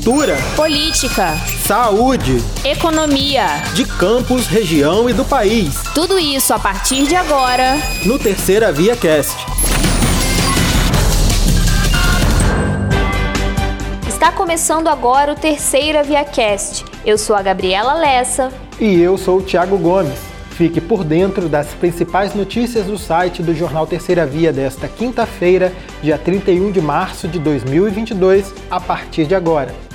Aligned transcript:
cultura, 0.00 0.38
política, 0.56 1.36
saúde, 1.66 2.42
economia, 2.64 3.44
de 3.74 3.84
campos, 3.84 4.46
região 4.46 5.10
e 5.10 5.12
do 5.12 5.26
país. 5.26 5.74
Tudo 5.94 6.18
isso 6.18 6.54
a 6.54 6.58
partir 6.58 7.06
de 7.06 7.14
agora 7.14 7.76
no 8.06 8.18
Terceira 8.18 8.72
Via 8.72 8.96
Cast. 8.96 9.36
Está 14.08 14.32
começando 14.32 14.88
agora 14.88 15.32
o 15.32 15.34
Terceira 15.34 16.02
Via 16.02 16.24
Cast. 16.24 16.82
Eu 17.04 17.18
sou 17.18 17.36
a 17.36 17.42
Gabriela 17.42 17.92
Lessa. 17.92 18.50
E 18.80 18.98
eu 18.98 19.18
sou 19.18 19.40
o 19.40 19.42
Thiago 19.42 19.76
Gomes. 19.76 20.18
Fique 20.52 20.80
por 20.80 21.04
dentro 21.04 21.46
das 21.46 21.68
principais 21.74 22.34
notícias 22.34 22.86
do 22.86 22.96
site 22.96 23.42
do 23.42 23.54
jornal 23.54 23.86
Terceira 23.86 24.24
Via 24.24 24.50
desta 24.50 24.88
quinta-feira, 24.88 25.74
dia 26.02 26.16
31 26.16 26.72
de 26.72 26.80
março 26.80 27.28
de 27.28 27.38
2022, 27.38 28.54
a 28.70 28.80
partir 28.80 29.26
de 29.26 29.34
agora. 29.34 29.89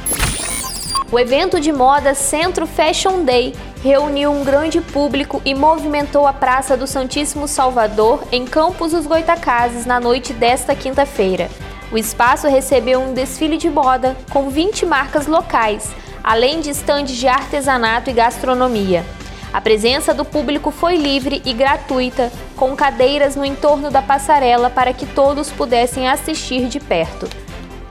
O 1.11 1.19
evento 1.19 1.59
de 1.59 1.71
moda 1.71 2.15
Centro 2.15 2.65
Fashion 2.65 3.23
Day 3.23 3.53
reuniu 3.83 4.31
um 4.31 4.43
grande 4.43 4.81
público 4.81 5.39
e 5.45 5.53
movimentou 5.53 6.25
a 6.25 6.33
Praça 6.33 6.75
do 6.75 6.87
Santíssimo 6.87 7.47
Salvador 7.47 8.23
em 8.31 8.43
Campos 8.43 8.91
dos 8.91 9.05
Goitacazes 9.05 9.85
na 9.85 9.99
noite 9.99 10.33
desta 10.33 10.75
quinta-feira. 10.75 11.47
O 11.91 11.97
espaço 11.97 12.47
recebeu 12.47 12.99
um 12.99 13.13
desfile 13.13 13.55
de 13.55 13.69
moda 13.69 14.17
com 14.31 14.49
20 14.49 14.87
marcas 14.87 15.27
locais, 15.27 15.93
além 16.23 16.59
de 16.59 16.71
estandes 16.71 17.15
de 17.15 17.27
artesanato 17.27 18.09
e 18.09 18.13
gastronomia. 18.13 19.05
A 19.53 19.61
presença 19.61 20.11
do 20.11 20.25
público 20.25 20.71
foi 20.71 20.97
livre 20.97 21.39
e 21.45 21.53
gratuita, 21.53 22.31
com 22.57 22.75
cadeiras 22.75 23.35
no 23.35 23.45
entorno 23.45 23.91
da 23.91 24.01
passarela 24.01 24.71
para 24.71 24.91
que 24.91 25.05
todos 25.05 25.51
pudessem 25.51 26.09
assistir 26.09 26.67
de 26.67 26.79
perto. 26.79 27.44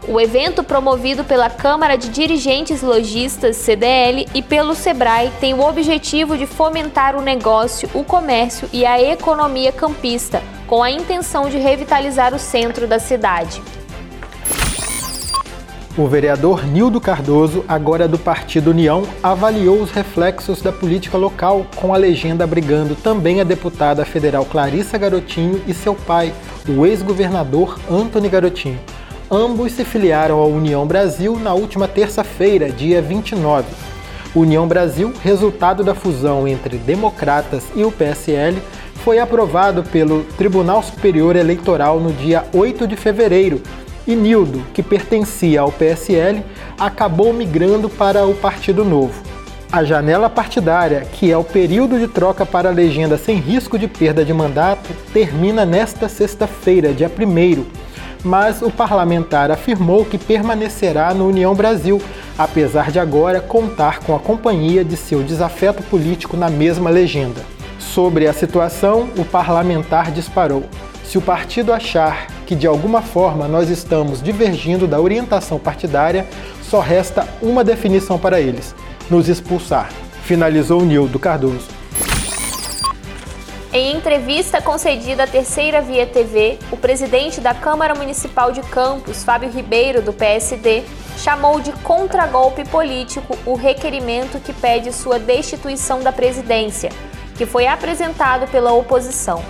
O 0.07 0.21
evento, 0.21 0.63
promovido 0.63 1.25
pela 1.25 1.49
Câmara 1.49 1.97
de 1.97 2.11
Dirigentes 2.11 2.83
Logistas 2.83 3.57
CDL 3.57 4.27
e 4.35 4.43
pelo 4.43 4.75
Sebrae, 4.75 5.33
tem 5.41 5.55
o 5.55 5.63
objetivo 5.67 6.37
de 6.37 6.47
fomentar 6.47 7.17
o 7.17 7.23
negócio, 7.23 7.89
o 7.95 8.05
comércio 8.05 8.69
e 8.71 8.85
a 8.85 9.01
economia 9.01 9.73
campista, 9.73 10.43
com 10.67 10.83
a 10.83 10.91
intenção 10.91 11.49
de 11.49 11.57
revitalizar 11.57 12.35
o 12.35 12.39
centro 12.39 12.87
da 12.87 12.99
cidade. 12.99 13.63
O 15.97 16.07
vereador 16.07 16.67
Nildo 16.67 17.01
Cardoso, 17.01 17.65
agora 17.67 18.07
do 18.07 18.19
Partido 18.19 18.73
União, 18.73 19.05
avaliou 19.23 19.81
os 19.81 19.91
reflexos 19.91 20.61
da 20.61 20.73
política 20.73 21.17
local, 21.17 21.65
com 21.77 21.95
a 21.95 21.97
legenda 21.97 22.45
abrigando 22.45 22.95
também 22.95 23.41
a 23.41 23.45
deputada 23.45 24.05
federal 24.05 24.45
Clarissa 24.45 24.99
Garotinho 24.99 25.63
e 25.67 25.73
seu 25.73 25.95
pai, 25.95 26.35
o 26.69 26.85
ex-governador 26.85 27.79
Antony 27.91 28.29
Garotinho. 28.29 28.79
Ambos 29.31 29.73
se 29.73 29.85
filiaram 29.85 30.39
à 30.39 30.47
União 30.47 30.87
Brasil 30.87 31.39
na 31.39 31.55
última 31.55 31.89
terça-feira, 31.89 32.71
dia 32.71 33.01
29. 33.01 33.65
União 34.35 34.69
Brasil, 34.69 35.15
resultado 35.23 35.83
da 35.83 35.95
fusão 35.95 36.47
entre 36.47 36.77
Democratas 36.77 37.65
e 37.75 37.85
o 37.85 37.91
PSL, 37.91 38.59
foi 38.97 39.19
aprovado 39.19 39.83
pelo 39.83 40.25
Tribunal 40.37 40.83
Superior 40.83 41.37
Eleitoral 41.37 42.01
no 42.01 42.13
dia 42.13 42.45
8 42.53 42.87
de 42.87 42.97
fevereiro, 42.97 43.63
e 44.07 44.15
Nildo, 44.15 44.63
que 44.75 44.83
pertencia 44.83 45.63
ao 45.63 45.73
PSL, 45.73 46.45
acabou 46.79 47.33
migrando 47.33 47.89
para 47.89 48.27
o 48.27 48.35
Partido 48.35 48.85
Novo. 48.85 49.23
A 49.73 49.83
janela 49.85 50.29
partidária, 50.29 51.01
que 51.01 51.33
é 51.33 51.37
o 51.37 51.43
período 51.43 51.99
de 51.99 52.09
troca 52.09 52.45
para 52.45 52.69
a 52.69 52.73
legenda 52.73 53.17
sem 53.17 53.37
risco 53.37 53.79
de 53.79 53.89
perda 53.89 54.23
de 54.23 54.35
mandato, 54.35 54.91
termina 55.15 55.65
nesta 55.65 56.11
sexta-feira, 56.11 56.93
dia 56.93 57.11
1 57.11 57.84
mas 58.25 58.63
o 58.63 58.71
parlamentar 58.71 59.51
afirmou 59.51 60.05
que 60.05 60.17
permanecerá 60.17 61.13
no 61.13 61.29
União 61.29 61.55
Brasil, 61.55 62.01
apesar 62.39 62.91
de 62.91 62.99
agora 62.99 63.41
contar 63.41 64.01
com 64.01 64.17
a 64.17 64.19
companhia 64.19 64.85
de 64.85 64.97
seu 64.97 65.23
desafeto 65.23 65.83
político 65.85 66.37
na 66.37 66.49
mesma 66.49 66.89
legenda. 66.89 67.43
Sobre 67.79 68.27
a 68.27 68.33
situação, 68.33 69.11
o 69.19 69.25
parlamentar 69.25 70.11
disparou. 70.11 70.65
Se 71.05 71.19
o 71.19 71.23
partido 71.23 71.73
achar 71.73 72.27
que 72.47 72.55
de 72.55 72.67
alguma 72.67 73.03
forma 73.03 73.47
nós 73.47 73.69
estamos 73.69 74.23
divergindo 74.23 74.87
da 74.87 75.01
orientação 75.01 75.59
partidária, 75.59 76.27
só 76.63 76.81
resta 76.81 77.29
uma 77.43 77.63
definição 77.63 78.19
para 78.19 78.41
eles: 78.41 78.75
nos 79.11 79.29
expulsar. 79.29 79.91
Finalizou 80.25 80.83
Nildo 80.85 81.19
Cardoso. 81.19 81.69
Em 83.77 83.97
entrevista 83.97 84.63
concedida 84.63 85.25
à 85.25 85.27
Terceira 85.27 85.83
Via 85.83 86.07
TV, 86.07 86.61
o 86.71 86.77
presidente 86.77 87.41
da 87.41 87.53
Câmara 87.53 87.93
Municipal 87.93 88.53
de 88.53 88.61
Campos, 88.61 89.25
Fábio 89.25 89.51
Ribeiro, 89.51 90.01
do 90.01 90.13
PSD, 90.13 90.85
chamou 91.19 91.61
de 91.61 91.73
contragolpe 91.83 92.65
político 92.69 93.37
o 93.45 93.57
requerimento 93.57 94.39
que 94.39 94.53
pede 94.53 94.93
sua 94.93 95.19
destituição 95.19 96.05
da 96.05 96.13
presidência, 96.13 96.89
que 97.37 97.45
foi 97.45 97.67
apresentado 97.67 98.49
pela 98.49 98.73
oposição. 98.73 99.45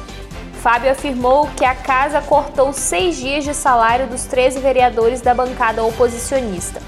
Fábio 0.62 0.90
afirmou 0.90 1.46
que 1.54 1.66
a 1.66 1.74
casa 1.74 2.22
cortou 2.22 2.72
seis 2.72 3.18
dias 3.18 3.44
de 3.44 3.52
salário 3.52 4.06
dos 4.06 4.24
13 4.24 4.58
vereadores 4.58 5.20
da 5.20 5.34
bancada 5.34 5.84
oposicionista. 5.84 6.80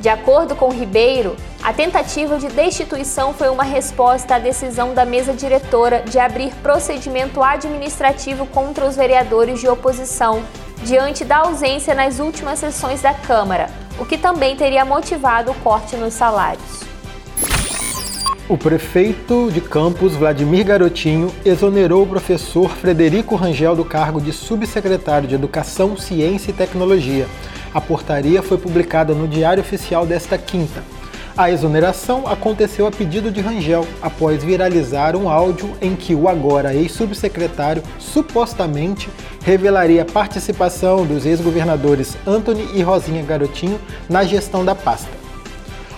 De 0.00 0.08
acordo 0.08 0.56
com 0.56 0.70
Ribeiro, 0.70 1.36
a 1.62 1.74
tentativa 1.74 2.38
de 2.38 2.48
destituição 2.48 3.34
foi 3.34 3.50
uma 3.50 3.62
resposta 3.62 4.36
à 4.36 4.38
decisão 4.38 4.94
da 4.94 5.04
mesa 5.04 5.34
diretora 5.34 6.02
de 6.08 6.18
abrir 6.18 6.54
procedimento 6.62 7.42
administrativo 7.42 8.46
contra 8.46 8.86
os 8.86 8.96
vereadores 8.96 9.60
de 9.60 9.68
oposição 9.68 10.42
diante 10.82 11.22
da 11.22 11.40
ausência 11.40 11.94
nas 11.94 12.18
últimas 12.18 12.58
sessões 12.58 13.02
da 13.02 13.12
Câmara, 13.12 13.68
o 13.98 14.06
que 14.06 14.16
também 14.16 14.56
teria 14.56 14.86
motivado 14.86 15.50
o 15.50 15.54
corte 15.56 15.94
nos 15.96 16.14
salários. 16.14 16.80
O 18.48 18.56
prefeito 18.56 19.50
de 19.52 19.60
Campos, 19.60 20.16
Vladimir 20.16 20.64
Garotinho, 20.64 21.30
exonerou 21.44 22.04
o 22.04 22.06
professor 22.06 22.70
Frederico 22.70 23.36
Rangel 23.36 23.76
do 23.76 23.84
cargo 23.84 24.18
de 24.18 24.32
subsecretário 24.32 25.28
de 25.28 25.34
Educação, 25.34 25.94
Ciência 25.94 26.50
e 26.50 26.54
Tecnologia. 26.54 27.28
A 27.72 27.80
portaria 27.80 28.42
foi 28.42 28.58
publicada 28.58 29.14
no 29.14 29.28
Diário 29.28 29.62
Oficial 29.62 30.04
desta 30.04 30.36
quinta. 30.36 30.82
A 31.36 31.50
exoneração 31.50 32.26
aconteceu 32.26 32.86
a 32.86 32.90
pedido 32.90 33.30
de 33.30 33.40
Rangel, 33.40 33.86
após 34.02 34.42
viralizar 34.42 35.14
um 35.14 35.28
áudio 35.28 35.70
em 35.80 35.94
que 35.94 36.14
o 36.14 36.28
agora 36.28 36.74
ex-subsecretário 36.74 37.82
supostamente 37.98 39.08
revelaria 39.42 40.02
a 40.02 40.04
participação 40.04 41.06
dos 41.06 41.24
ex-governadores 41.24 42.16
Anthony 42.26 42.68
e 42.74 42.82
Rosinha 42.82 43.22
Garotinho 43.22 43.80
na 44.08 44.24
gestão 44.24 44.64
da 44.64 44.74
pasta. 44.74 45.08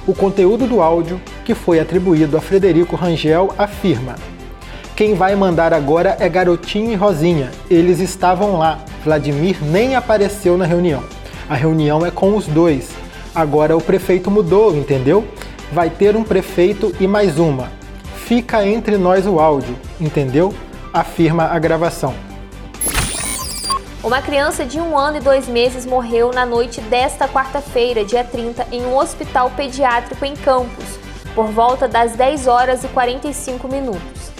O 0.07 0.15
conteúdo 0.15 0.67
do 0.67 0.83
áudio, 0.83 1.21
que 1.45 1.55
foi 1.55 1.81
atribuído 1.81 2.37
a 2.37 2.41
Frederico 2.41 2.97
Rangel, 2.97 3.55
afirma: 3.57 4.17
Quem 4.95 5.15
vai 5.15 5.35
mandar 5.35 5.73
agora 5.73 6.17
é 6.21 6.29
Garotinho 6.29 6.93
e 6.93 6.97
Rosinha. 6.97 7.51
Eles 7.71 8.01
estavam 8.01 8.59
lá. 8.59 8.79
Vladimir 9.05 9.57
nem 9.63 9.97
apareceu 9.97 10.59
na 10.59 10.67
reunião. 10.67 11.03
A 11.49 11.55
reunião 11.55 12.05
é 12.07 12.11
com 12.11 12.37
os 12.37 12.47
dois. 12.47 12.91
Agora 13.35 13.77
o 13.77 13.81
prefeito 13.81 14.31
mudou, 14.31 14.77
entendeu? 14.77 15.27
Vai 15.73 15.91
ter 15.91 16.17
um 16.17 16.23
prefeito 16.23 16.95
e 17.01 17.07
mais 17.07 17.39
uma. 17.39 17.71
Fica 18.15 18.65
entre 18.65 18.97
nós 18.97 19.27
o 19.27 19.41
áudio, 19.41 19.77
entendeu? 20.01 20.55
Afirma 20.93 21.45
a 21.45 21.59
gravação. 21.59 22.15
Uma 24.03 24.21
criança 24.21 24.65
de 24.65 24.81
um 24.81 24.99
ano 24.99 25.19
e 25.19 25.21
dois 25.21 25.47
meses 25.47 25.87
morreu 25.87 26.33
na 26.33 26.45
noite 26.45 26.81
desta 26.81 27.29
quarta-feira, 27.29 28.05
dia 28.05 28.25
30, 28.25 28.67
em 28.73 28.85
um 28.85 28.97
hospital 28.97 29.51
pediátrico 29.51 30.25
em 30.25 30.35
Campos, 30.35 30.99
por 31.35 31.47
volta 31.47 31.87
das 31.87 32.13
10 32.13 32.47
horas 32.47 32.85
e 32.85 32.89
45 32.89 33.69
minutos. 33.69 34.33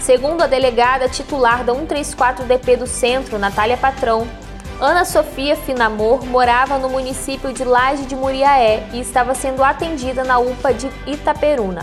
Segundo 0.00 0.42
a 0.42 0.46
delegada 0.46 1.08
titular 1.08 1.64
da 1.64 1.72
134DP 1.72 2.76
do 2.76 2.86
Centro, 2.86 3.38
Natália 3.38 3.76
Patrão, 3.76 4.26
Ana 4.80 5.04
Sofia 5.04 5.56
Finamor 5.56 6.24
morava 6.26 6.78
no 6.78 6.88
município 6.88 7.52
de 7.52 7.64
Laje 7.64 8.06
de 8.06 8.16
Muriaé 8.16 8.88
e 8.92 9.00
estava 9.00 9.34
sendo 9.34 9.62
atendida 9.62 10.24
na 10.24 10.38
UPA 10.38 10.74
de 10.74 10.90
Itaperuna, 11.06 11.82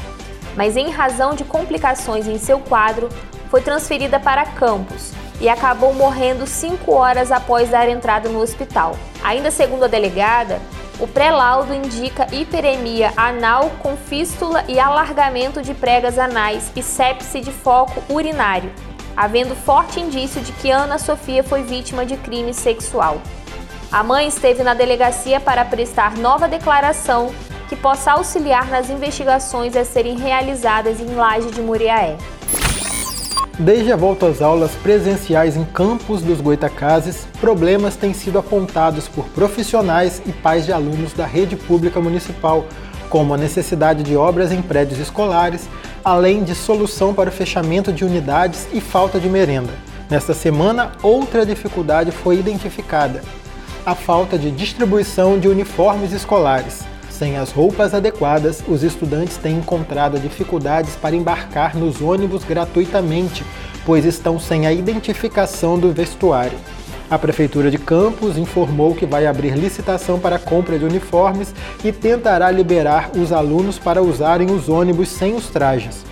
mas 0.57 0.75
em 0.75 0.89
razão 0.89 1.33
de 1.33 1.45
complicações 1.45 2.27
em 2.27 2.37
seu 2.37 2.59
quadro, 2.59 3.07
foi 3.49 3.61
transferida 3.61 4.19
para 4.19 4.45
Campos, 4.45 5.13
e 5.39 5.49
acabou 5.49 5.93
morrendo 5.93 6.45
cinco 6.45 6.93
horas 6.93 7.31
após 7.31 7.69
dar 7.69 7.89
entrada 7.89 8.29
no 8.29 8.39
hospital. 8.39 8.95
Ainda 9.23 9.49
segundo 9.49 9.85
a 9.85 9.87
delegada, 9.87 10.61
o 10.99 11.07
pré-laudo 11.07 11.73
indica 11.73 12.27
hiperemia 12.31 13.11
anal 13.17 13.71
com 13.79 13.97
fístula 13.97 14.63
e 14.67 14.79
alargamento 14.79 15.61
de 15.61 15.73
pregas 15.73 16.19
anais 16.19 16.71
e 16.75 16.83
sepse 16.83 17.41
de 17.41 17.51
foco 17.51 18.03
urinário, 18.07 18.71
havendo 19.15 19.55
forte 19.55 19.99
indício 19.99 20.41
de 20.41 20.51
que 20.53 20.69
Ana 20.69 20.97
Sofia 20.97 21.43
foi 21.43 21.63
vítima 21.63 22.05
de 22.05 22.17
crime 22.17 22.53
sexual. 22.53 23.21
A 23.91 24.03
mãe 24.03 24.27
esteve 24.27 24.63
na 24.63 24.73
delegacia 24.73 25.39
para 25.39 25.65
prestar 25.65 26.17
nova 26.17 26.47
declaração 26.47 27.31
que 27.67 27.75
possa 27.75 28.11
auxiliar 28.11 28.69
nas 28.69 28.89
investigações 28.89 29.75
a 29.75 29.85
serem 29.85 30.17
realizadas 30.17 30.99
em 30.99 31.13
Laje 31.13 31.51
de 31.51 31.61
Muriaé. 31.61 32.17
Desde 33.59 33.91
a 33.91 33.95
volta 33.95 34.27
às 34.27 34.41
aulas 34.41 34.71
presenciais 34.71 35.55
em 35.55 35.63
campos 35.63 36.21
dos 36.21 36.41
Goitacazes, 36.41 37.27
problemas 37.39 37.95
têm 37.95 38.13
sido 38.13 38.39
apontados 38.39 39.07
por 39.07 39.25
profissionais 39.25 40.21
e 40.25 40.31
pais 40.31 40.65
de 40.65 40.73
alunos 40.73 41.13
da 41.13 41.25
rede 41.25 41.55
pública 41.55 41.99
municipal, 41.99 42.65
como 43.09 43.33
a 43.33 43.37
necessidade 43.37 44.03
de 44.03 44.15
obras 44.15 44.51
em 44.51 44.61
prédios 44.61 44.99
escolares, 44.99 45.67
além 46.03 46.43
de 46.43 46.55
solução 46.55 47.13
para 47.13 47.29
o 47.29 47.33
fechamento 47.33 47.91
de 47.91 48.03
unidades 48.03 48.67
e 48.73 48.81
falta 48.81 49.19
de 49.19 49.29
merenda. 49.29 49.71
Nesta 50.09 50.33
semana, 50.33 50.91
outra 51.01 51.45
dificuldade 51.45 52.11
foi 52.11 52.37
identificada: 52.37 53.21
a 53.85 53.95
falta 53.95 54.37
de 54.37 54.51
distribuição 54.51 55.39
de 55.39 55.47
uniformes 55.47 56.11
escolares. 56.11 56.81
Sem 57.09 57.37
as 57.37 57.51
roupas 57.51 57.93
adequadas, 57.93 58.63
os 58.67 58.83
estudantes 58.83 59.37
têm 59.37 59.57
encontrado 59.57 60.19
dificuldades 60.19 60.95
para 60.95 61.15
embarcar 61.15 61.77
nos 61.77 62.01
ônibus 62.01 62.43
gratuitamente, 62.43 63.45
pois 63.85 64.05
estão 64.05 64.39
sem 64.39 64.65
a 64.65 64.73
identificação 64.73 65.77
do 65.77 65.91
vestuário. 65.91 66.57
A 67.11 67.19
Prefeitura 67.19 67.69
de 67.69 67.77
Campos 67.77 68.37
informou 68.37 68.95
que 68.95 69.05
vai 69.05 69.27
abrir 69.27 69.53
licitação 69.53 70.17
para 70.17 70.37
a 70.37 70.39
compra 70.39 70.79
de 70.79 70.85
uniformes 70.85 71.53
e 71.83 71.91
tentará 71.91 72.49
liberar 72.49 73.11
os 73.15 73.33
alunos 73.33 73.77
para 73.77 74.01
usarem 74.01 74.49
os 74.49 74.69
ônibus 74.69 75.09
sem 75.09 75.35
os 75.35 75.47
trajes. 75.47 76.05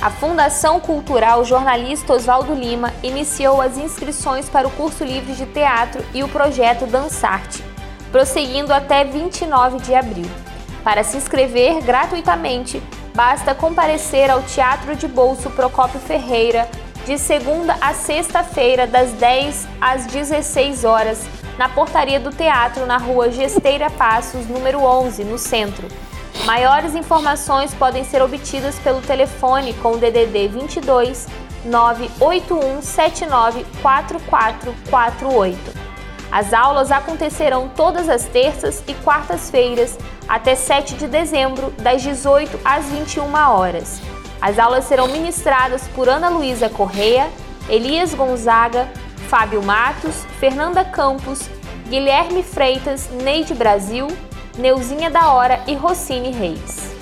A 0.00 0.10
Fundação 0.10 0.80
Cultural 0.80 1.44
Jornalista 1.44 2.14
Oswaldo 2.14 2.54
Lima 2.54 2.92
iniciou 3.02 3.60
as 3.60 3.76
inscrições 3.76 4.48
para 4.48 4.66
o 4.66 4.70
curso 4.70 5.04
livre 5.04 5.34
de 5.34 5.46
teatro 5.46 6.02
e 6.14 6.24
o 6.24 6.28
projeto 6.28 6.86
Dançarte 6.86 7.62
prosseguindo 8.14 8.72
até 8.72 9.02
29 9.02 9.78
de 9.78 9.92
abril. 9.92 10.30
Para 10.84 11.02
se 11.02 11.16
inscrever 11.16 11.82
gratuitamente, 11.82 12.80
basta 13.12 13.56
comparecer 13.56 14.30
ao 14.30 14.40
Teatro 14.42 14.94
de 14.94 15.08
Bolso 15.08 15.50
Procópio 15.50 15.98
Ferreira 15.98 16.68
de 17.04 17.18
segunda 17.18 17.76
a 17.80 17.92
sexta-feira, 17.92 18.86
das 18.86 19.12
10 19.12 19.68
às 19.80 20.06
16 20.06 20.84
horas, 20.84 21.26
na 21.58 21.68
portaria 21.68 22.18
do 22.18 22.30
teatro 22.30 22.86
na 22.86 22.96
rua 22.96 23.30
Gesteira 23.30 23.90
Passos, 23.90 24.48
número 24.48 24.80
11, 24.80 25.24
no 25.24 25.38
centro. 25.38 25.86
Maiores 26.46 26.94
informações 26.94 27.72
podem 27.74 28.04
ser 28.04 28.22
obtidas 28.22 28.78
pelo 28.78 29.00
telefone 29.00 29.72
com 29.74 29.92
o 29.92 29.98
DDD 29.98 30.48
22 30.48 31.26
981 31.64 32.82
79 32.82 33.64
4448. 33.80 35.84
As 36.32 36.52
aulas 36.52 36.90
acontecerão 36.90 37.68
todas 37.68 38.08
as 38.08 38.24
terças 38.24 38.82
e 38.88 38.94
quartas-feiras 38.94 39.96
até 40.26 40.54
7 40.54 40.96
de 40.96 41.06
dezembro, 41.06 41.70
das 41.78 42.02
18 42.02 42.58
às 42.64 42.86
21 42.86 43.32
horas. 43.34 44.13
As 44.44 44.58
aulas 44.58 44.84
serão 44.84 45.08
ministradas 45.08 45.88
por 45.94 46.06
Ana 46.06 46.28
Luísa 46.28 46.68
Correia, 46.68 47.30
Elias 47.66 48.12
Gonzaga, 48.12 48.86
Fábio 49.26 49.62
Matos, 49.62 50.26
Fernanda 50.38 50.84
Campos, 50.84 51.48
Guilherme 51.88 52.42
Freitas, 52.42 53.08
Neide 53.10 53.54
Brasil, 53.54 54.06
Neuzinha 54.58 55.10
da 55.10 55.32
Hora 55.32 55.60
e 55.66 55.74
Rocine 55.74 56.30
Reis 56.30 56.92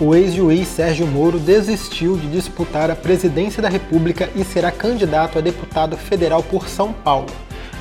o 0.00 0.14
ex-juiz 0.14 0.66
Sérgio 0.66 1.06
Moro 1.06 1.38
desistiu 1.38 2.16
de 2.16 2.26
disputar 2.28 2.90
a 2.90 2.96
presidência 2.96 3.62
da 3.62 3.68
República 3.68 4.30
e 4.34 4.42
será 4.42 4.72
candidato 4.72 5.36
a 5.36 5.42
deputado 5.42 5.94
federal 5.94 6.42
por 6.42 6.68
São 6.68 6.90
Paulo. 6.90 7.26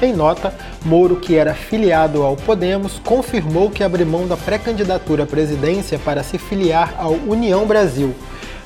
Em 0.02 0.14
nota, 0.14 0.54
Moro, 0.86 1.18
que 1.18 1.36
era 1.36 1.54
filiado 1.54 2.24
ao 2.24 2.38
Podemos, 2.38 3.02
confirmou 3.04 3.70
que 3.70 3.84
abriu 3.84 4.06
mão 4.06 4.26
da 4.26 4.38
pré-candidatura 4.38 5.24
à 5.24 5.28
presidência 5.28 6.00
para 6.00 6.24
se 6.24 6.38
filiar 6.38 6.96
ao 6.98 7.12
União 7.28 7.66
Brasil, 7.66 8.16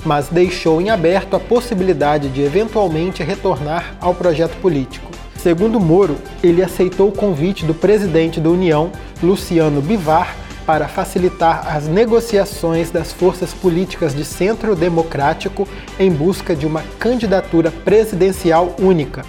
mas 0.05 0.27
deixou 0.27 0.79
em 0.79 0.91
aberto 0.91 1.35
a 1.35 1.39
possibilidade 1.39 2.29
de 2.29 2.43
eventualmente 2.43 3.23
retornar 3.23 3.95
ao 3.99 4.13
projeto 4.13 4.55
político. 4.61 5.09
Segundo 5.35 5.79
Moro, 5.79 6.17
ele 6.43 6.61
aceitou 6.61 7.09
o 7.09 7.11
convite 7.11 7.65
do 7.65 7.73
presidente 7.73 8.39
da 8.39 8.51
União, 8.51 8.91
Luciano 9.21 9.81
Bivar, 9.81 10.35
para 10.67 10.87
facilitar 10.87 11.75
as 11.75 11.87
negociações 11.87 12.91
das 12.91 13.11
forças 13.11 13.51
políticas 13.53 14.15
de 14.15 14.23
centro 14.23 14.75
democrático 14.75 15.67
em 15.99 16.11
busca 16.11 16.55
de 16.55 16.67
uma 16.67 16.83
candidatura 16.99 17.71
presidencial 17.71 18.75
única. 18.79 19.25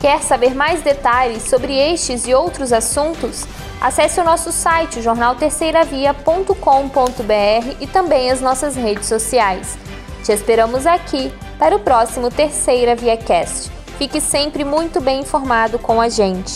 Quer 0.00 0.22
saber 0.22 0.54
mais 0.54 0.82
detalhes 0.82 1.44
sobre 1.44 1.76
estes 1.76 2.26
e 2.26 2.34
outros 2.34 2.72
assuntos? 2.72 3.46
Acesse 3.80 4.20
o 4.20 4.24
nosso 4.24 4.52
site 4.52 5.02
jornalterceiravia.com.br 5.02 7.76
e 7.80 7.86
também 7.86 8.30
as 8.30 8.40
nossas 8.40 8.76
redes 8.76 9.06
sociais. 9.06 9.76
Te 10.22 10.32
esperamos 10.32 10.86
aqui 10.86 11.32
para 11.58 11.76
o 11.76 11.80
próximo 11.80 12.30
Terceira 12.30 12.94
Via 12.94 13.16
Cast. 13.16 13.70
Fique 13.98 14.20
sempre 14.20 14.64
muito 14.64 15.00
bem 15.00 15.20
informado 15.20 15.78
com 15.78 16.00
a 16.00 16.08
gente. 16.08 16.54